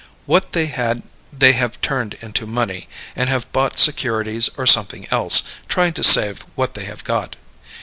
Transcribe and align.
What 0.25 0.53
they 0.53 0.65
had 0.65 1.03
they 1.31 1.51
have 1.53 1.79
turned 1.79 2.15
into 2.23 2.47
money, 2.47 2.89
and 3.15 3.29
have 3.29 3.51
bought 3.51 3.77
securities 3.77 4.49
or 4.57 4.65
something 4.65 5.07
else, 5.11 5.43
trying 5.67 5.93
to 5.93 6.03
save 6.03 6.39
what 6.55 6.73
they 6.73 6.85
have 6.85 7.03
got. 7.03 7.35